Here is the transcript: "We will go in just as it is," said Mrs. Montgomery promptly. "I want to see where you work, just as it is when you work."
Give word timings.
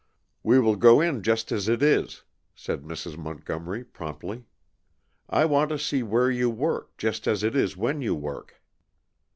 "We 0.41 0.57
will 0.59 0.77
go 0.77 0.99
in 0.99 1.21
just 1.21 1.51
as 1.51 1.67
it 1.69 1.83
is," 1.83 2.23
said 2.55 2.81
Mrs. 2.81 3.17
Montgomery 3.19 3.83
promptly. 3.83 4.45
"I 5.29 5.45
want 5.45 5.69
to 5.69 5.77
see 5.77 6.01
where 6.01 6.31
you 6.31 6.49
work, 6.49 6.97
just 6.97 7.27
as 7.27 7.43
it 7.43 7.55
is 7.55 7.77
when 7.77 8.01
you 8.01 8.15
work." 8.15 8.63